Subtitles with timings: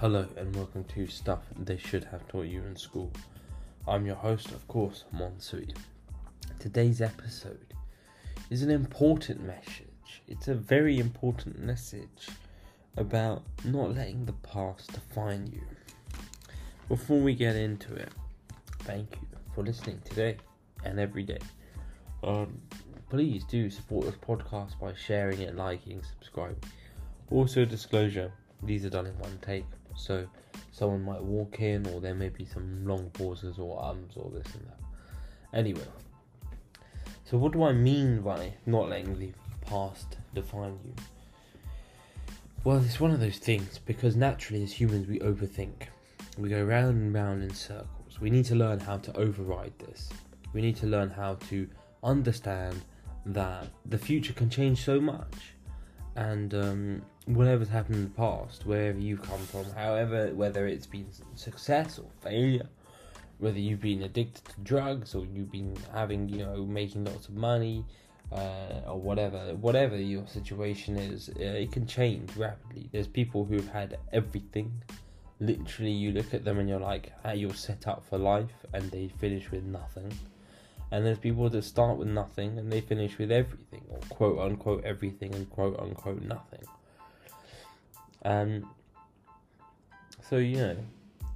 [0.00, 3.10] Hello and welcome to Stuff They Should Have Taught You in School.
[3.88, 5.74] I'm your host, of course, Monsui.
[6.58, 7.74] Today's episode
[8.50, 10.20] is an important message.
[10.28, 12.28] It's a very important message
[12.98, 15.62] about not letting the past define you.
[16.90, 18.10] Before we get into it,
[18.80, 20.36] thank you for listening today
[20.84, 21.40] and every day.
[22.22, 22.60] Um,
[23.08, 26.62] please do support this podcast by sharing it, liking, subscribing.
[27.30, 28.30] Also, disclosure
[28.62, 29.64] these are done in one take,
[29.96, 30.26] so
[30.72, 34.54] someone might walk in, or there may be some long pauses or ums or this
[34.54, 35.58] and that.
[35.58, 35.80] Anyway,
[37.24, 39.32] so what do I mean by not letting the
[39.62, 40.94] past define you?
[42.62, 45.88] Well, it's one of those things because naturally, as humans, we overthink.
[46.36, 48.20] We go round and round in circles.
[48.20, 50.10] We need to learn how to override this.
[50.52, 51.68] We need to learn how to
[52.02, 52.82] understand
[53.24, 55.54] that the future can change so much
[56.16, 61.06] and um, whatever's happened in the past, wherever you come from, however, whether it's been
[61.34, 62.66] success or failure,
[63.38, 67.34] whether you've been addicted to drugs or you've been having, you know, making lots of
[67.34, 67.84] money,
[68.32, 72.88] uh, or whatever, whatever your situation is, uh, it can change rapidly.
[72.92, 74.72] There's people who've had everything.
[75.38, 78.90] Literally, you look at them and you're like, how you're set up for life, and
[78.90, 80.12] they finish with nothing
[80.90, 84.84] and there's people that start with nothing and they finish with everything, or quote unquote
[84.84, 86.64] everything and quote unquote nothing.
[88.22, 88.64] And
[90.28, 90.76] so, you know,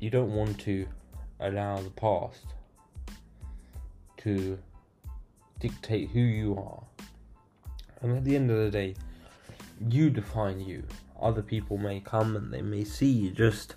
[0.00, 0.86] you don't want to
[1.40, 2.44] allow the past
[4.18, 4.58] to
[5.60, 6.82] dictate who you are.
[8.00, 8.94] And at the end of the day,
[9.88, 10.84] you define you.
[11.20, 13.74] Other people may come and they may see just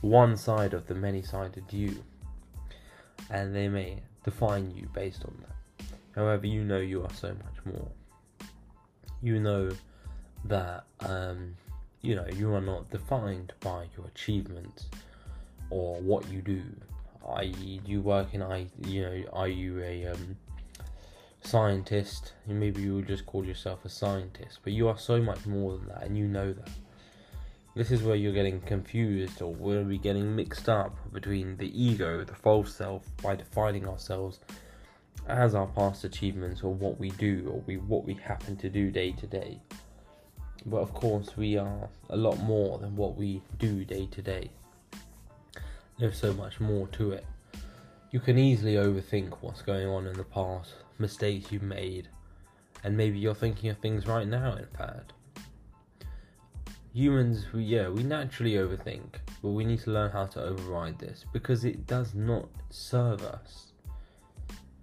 [0.00, 2.02] one side of the many sided you.
[3.30, 5.86] And they may define you based on that.
[6.14, 7.88] However, you know you are so much more.
[9.22, 9.70] You know
[10.44, 11.56] that um,
[12.02, 14.86] you know you are not defined by your achievements
[15.70, 16.62] or what you do.
[17.26, 18.66] I.e., you work in I.
[18.86, 20.36] You know, are you a um,
[21.40, 22.32] scientist?
[22.46, 25.88] Maybe you would just call yourself a scientist, but you are so much more than
[25.88, 26.68] that, and you know that.
[27.74, 32.22] This is where you're getting confused or where we're getting mixed up between the ego,
[32.22, 34.38] the false self, by defining ourselves
[35.26, 38.92] as our past achievements or what we do or we what we happen to do
[38.92, 39.60] day to day.
[40.64, 44.52] But of course we are a lot more than what we do day to day.
[45.98, 47.26] There's so much more to it.
[48.12, 52.06] You can easily overthink what's going on in the past, mistakes you've made,
[52.84, 55.12] and maybe you're thinking of things right now in fact
[56.94, 61.24] humans, we, yeah, we naturally overthink, but we need to learn how to override this
[61.32, 63.72] because it does not serve us.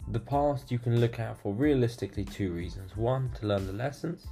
[0.09, 4.27] The past you can look at for realistically two reasons one, to learn the lessons,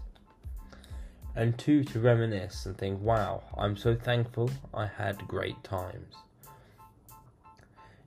[1.36, 6.16] and two, to reminisce and think, wow, I'm so thankful I had great times.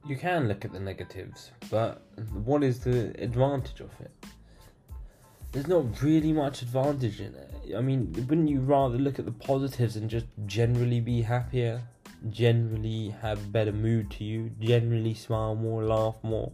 [0.06, 2.03] You can look at the negatives, but
[2.33, 4.10] what is the advantage of it?
[5.53, 7.77] There's not really much advantage in it.
[7.77, 11.83] I mean, wouldn't you rather look at the positives and just generally be happier,
[12.31, 16.53] generally have better mood to you, generally smile more, laugh more?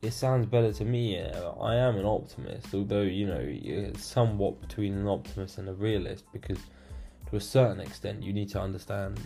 [0.00, 1.18] It sounds better to me.
[1.18, 6.58] I am an optimist, although you know, somewhat between an optimist and a realist because,
[7.30, 9.18] to a certain extent, you need to understand,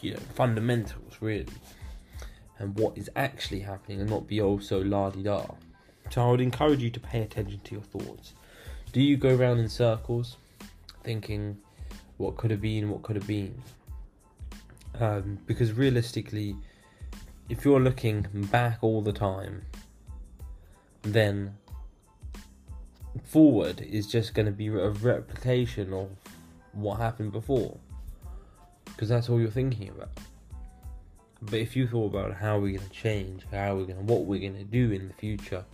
[0.00, 1.52] you know, fundamentals really,
[2.58, 5.44] and what is actually happening, and not be also la di da.
[6.10, 8.34] So I would encourage you to pay attention to your thoughts.
[8.92, 10.36] Do you go around in circles
[11.04, 11.58] thinking
[12.16, 13.62] what could have been, what could have been?
[14.98, 16.56] Um, because realistically,
[17.48, 19.62] if you're looking back all the time,
[21.02, 21.54] then
[23.24, 26.08] forward is just going to be a replication of
[26.72, 27.78] what happened before.
[28.86, 30.10] Because that's all you're thinking about.
[31.42, 34.24] But if you thought about how we're going to change, how we're going to, what
[34.24, 35.64] we're going to do in the future,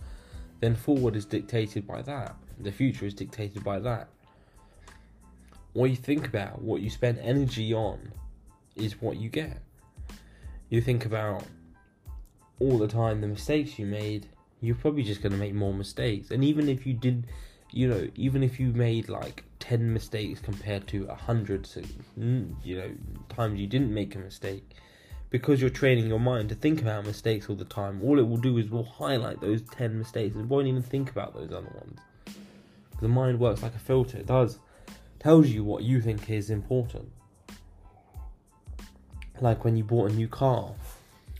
[0.65, 2.35] then forward is dictated by that.
[2.59, 4.09] The future is dictated by that.
[5.73, 8.11] What you think about, what you spend energy on,
[8.75, 9.61] is what you get.
[10.69, 11.43] You think about
[12.59, 14.27] all the time the mistakes you made,
[14.61, 16.31] you're probably just going to make more mistakes.
[16.31, 17.27] And even if you did,
[17.71, 21.69] you know, even if you made like 10 mistakes compared to 100,
[22.63, 22.91] you know,
[23.29, 24.71] times you didn't make a mistake,
[25.35, 28.37] because you're training your mind to think about mistakes all the time, all it will
[28.37, 31.99] do is will highlight those 10 mistakes and won't even think about those other ones.
[33.01, 34.59] The mind works like a filter, it does.
[35.19, 37.11] Tells you what you think is important.
[39.41, 40.73] Like when you bought a new car,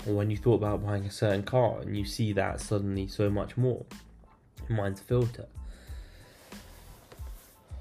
[0.05, 3.29] or when you thought about buying a certain car and you see that suddenly so
[3.29, 3.85] much more.
[4.67, 5.45] Your mind's filter.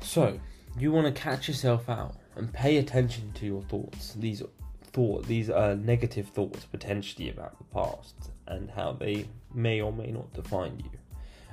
[0.01, 0.39] So,
[0.79, 4.13] you want to catch yourself out and pay attention to your thoughts.
[4.13, 4.45] These
[4.95, 10.07] thought these are negative thoughts potentially about the past and how they may or may
[10.07, 10.99] not define you.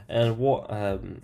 [0.07, 1.21] And what um,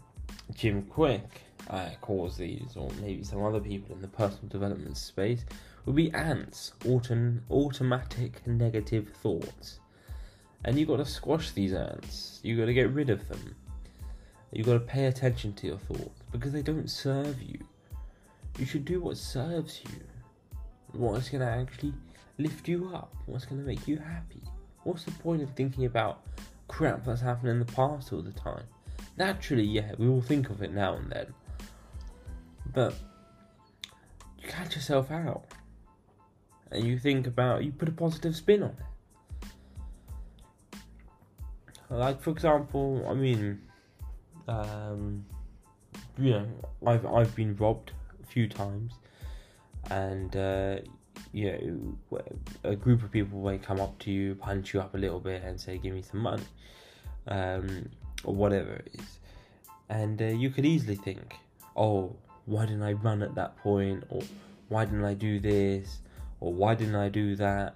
[0.55, 1.21] Jim Kwik
[1.69, 5.45] uh, calls these, or maybe some other people in the personal development space,
[5.85, 9.79] would be ants, autom- automatic negative thoughts.
[10.65, 12.39] And you've got to squash these ants.
[12.43, 13.55] You've got to get rid of them.
[14.51, 17.59] You've got to pay attention to your thoughts because they don't serve you.
[18.57, 19.99] You should do what serves you.
[20.93, 21.93] What's going to actually
[22.37, 23.15] lift you up?
[23.25, 24.41] What's going to make you happy?
[24.83, 26.21] What's the point of thinking about
[26.67, 28.63] crap that's happened in the past all the time?
[29.17, 31.33] Naturally, yeah, we all think of it now and then.
[32.73, 32.93] But
[34.39, 35.45] you catch yourself out.
[36.71, 38.75] And you think about, you put a positive spin on it.
[41.89, 43.61] Like, for example, I mean,
[44.47, 45.25] um,
[46.17, 46.47] you know,
[46.85, 47.91] I've, I've been robbed
[48.21, 48.93] a few times.
[49.89, 50.77] And, uh,
[51.31, 52.21] you know,
[52.63, 55.43] a group of people may come up to you, punch you up a little bit,
[55.43, 56.43] and say, "Give me some money,"
[57.27, 57.89] um,
[58.23, 59.19] or whatever it is,
[59.89, 61.35] and uh, you could easily think,
[61.75, 62.15] "Oh,
[62.45, 64.21] why didn't I run at that point?" or
[64.69, 65.99] "Why didn't I do this?"
[66.39, 67.75] or "Why didn't I do that?"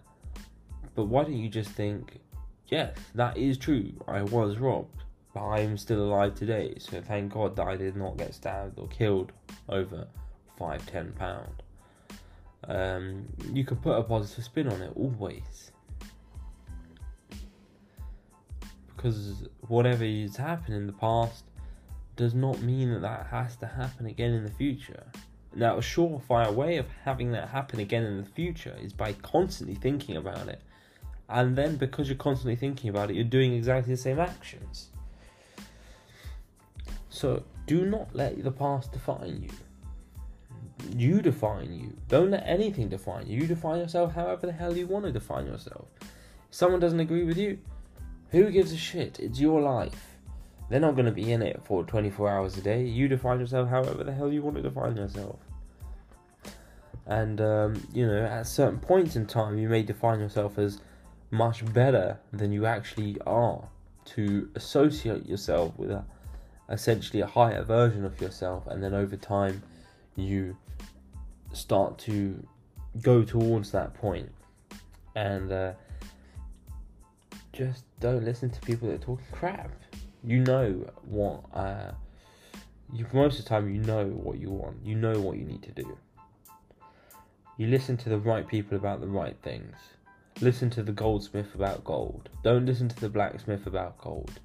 [0.96, 2.20] But why don't you just think,
[2.68, 3.94] "Yes, that is true.
[4.08, 7.96] I was robbed." But I am still alive today, so thank God that I did
[7.96, 9.32] not get stabbed or killed
[9.70, 10.08] over
[10.58, 11.64] five, ten pound
[12.68, 15.72] um, you can put a positive spin on it always.
[18.96, 21.46] Because whatever has happened in the past
[22.16, 25.04] does not mean that that has to happen again in the future.
[25.56, 29.76] Now, a surefire way of having that happen again in the future is by constantly
[29.76, 30.62] thinking about it.
[31.28, 34.90] And then, because you're constantly thinking about it, you're doing exactly the same actions.
[37.10, 39.50] So, do not let the past define you
[41.02, 41.98] you define you.
[42.08, 43.42] Don't let anything define you.
[43.42, 45.88] You define yourself however the hell you want to define yourself.
[46.00, 46.08] If
[46.52, 47.58] someone doesn't agree with you,
[48.30, 49.20] who gives a shit?
[49.20, 50.18] It's your life.
[50.70, 52.86] They're not going to be in it for 24 hours a day.
[52.86, 55.40] You define yourself however the hell you want to define yourself.
[57.08, 60.82] And, um, you know, at certain points in time, you may define yourself as
[61.32, 63.68] much better than you actually are
[64.06, 66.06] to associate yourself with a,
[66.70, 68.68] essentially a higher version of yourself.
[68.68, 69.64] And then over time,
[70.16, 70.56] you
[71.54, 72.46] start to
[73.02, 74.32] go towards that point
[75.16, 75.74] and uh,
[77.54, 79.72] just don't listen to people that are talking crap.
[80.24, 81.92] You know what uh,
[82.94, 84.78] you most of the time you know what you want.
[84.84, 85.98] You know what you need to do.
[87.58, 89.76] You listen to the right people about the right things.
[90.40, 92.30] Listen to the goldsmith about gold.
[92.44, 94.40] Don't listen to the blacksmith about gold.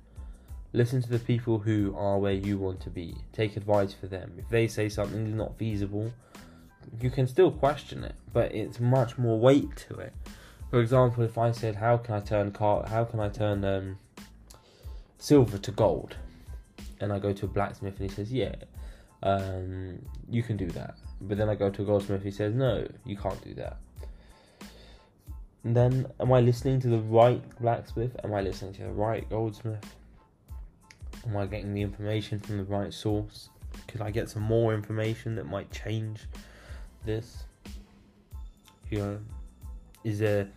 [0.73, 3.17] Listen to the people who are where you want to be.
[3.33, 4.35] Take advice for them.
[4.37, 6.13] If they say something is not feasible,
[7.01, 10.13] you can still question it, but it's much more weight to it.
[10.71, 12.87] For example, if I said, "How can I turn car?
[12.87, 13.99] How can I turn um,
[15.19, 16.17] silver to gold?"
[17.01, 18.55] and I go to a blacksmith and he says, "Yeah,
[19.23, 19.99] um,
[20.31, 22.87] you can do that," but then I go to a goldsmith, and he says, "No,
[23.05, 23.79] you can't do that."
[25.65, 28.17] And then, am I listening to the right blacksmith?
[28.23, 29.97] Am I listening to the right goldsmith?
[31.27, 33.49] Am I getting the information from the right source?
[33.89, 36.29] Could I get some more information that might change
[37.07, 37.45] this?
[38.91, 39.19] You know,
[40.05, 40.49] is there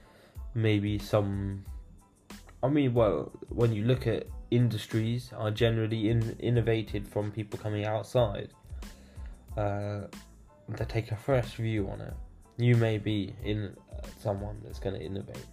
[0.54, 1.64] maybe some?
[2.62, 7.86] I mean, well, when you look at industries, are generally in, innovated from people coming
[7.86, 8.50] outside.
[9.58, 10.02] Uh,
[10.76, 12.14] to take a fresh view on it.
[12.58, 15.46] You may be in uh, someone that's going to innovate,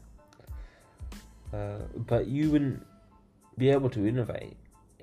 [1.55, 2.85] uh, but you wouldn't
[3.57, 4.57] be able to innovate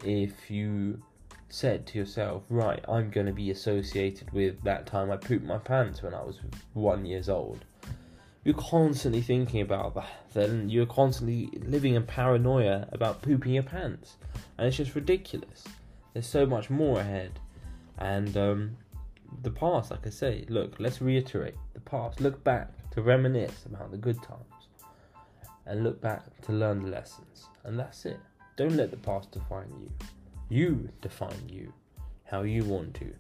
[0.04, 1.02] if you
[1.54, 5.60] said to yourself, right, I'm going to be associated with that time I pooped my
[5.60, 6.40] pants when I was
[6.74, 7.64] one years old.
[8.44, 10.10] You're constantly thinking about that.
[10.34, 14.18] Then you're constantly living in paranoia about pooping your pants,
[14.58, 15.64] and it's just ridiculous.
[16.14, 17.40] There's so much more ahead,
[18.00, 18.78] and um,
[19.44, 22.20] the past, like I say, look, let's reiterate the past.
[22.20, 24.42] Look back to reminisce about the good times,
[25.68, 28.20] and look back to learn the lessons, and that's it.
[28.58, 29.92] Don't let the past define you.
[30.54, 31.74] You define you
[32.26, 33.12] how you want to.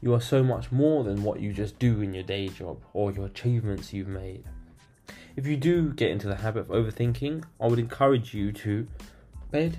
[0.00, 3.12] You are so much more than what you just do in your day job or
[3.12, 4.44] your achievements you've made.
[5.36, 8.86] If you do get into the habit of overthinking, I would encourage you to
[9.52, 9.70] pay,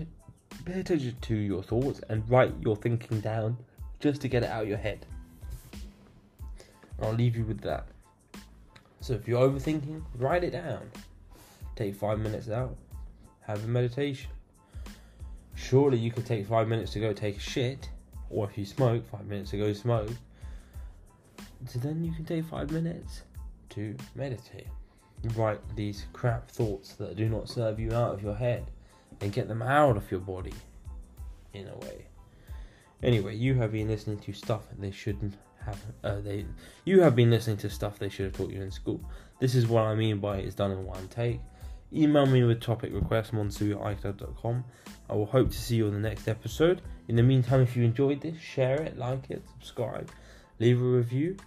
[0.67, 3.57] attention to your thoughts and write your thinking down
[3.99, 5.07] just to get it out of your head.
[7.01, 7.87] I'll leave you with that.
[9.01, 10.91] So if you're overthinking, write it down.
[11.75, 12.77] Take five minutes out.
[13.47, 14.29] Have a meditation
[15.59, 17.89] surely you could take five minutes to go take a shit,
[18.29, 20.11] or if you smoke, five minutes to go smoke.
[21.67, 23.23] so then you can take five minutes
[23.69, 24.67] to meditate.
[25.35, 28.71] Write these crap thoughts that do not serve you out of your head
[29.19, 30.53] and get them out of your body
[31.53, 32.05] in a way.
[33.03, 35.33] Anyway, you have been listening to stuff they shouldn't
[35.65, 35.79] have.
[36.03, 36.45] Uh, they,
[36.85, 39.01] you have been listening to stuff they should have taught you in school.
[39.39, 41.41] This is what I mean by it's done in one take.
[41.91, 44.63] Email me with topic requests, monsui@icloud.com.
[45.09, 46.81] I will hope to see you on the next episode.
[47.07, 50.11] In the meantime, if you enjoyed this, share it, like it, subscribe,
[50.59, 51.37] leave a review,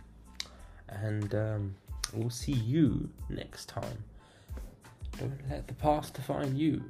[0.89, 1.75] and um,
[2.13, 4.05] we'll see you next time.
[5.19, 6.83] Don't let the past define you.